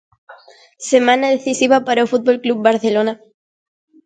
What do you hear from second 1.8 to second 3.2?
para o Fútbol Club Barcelona.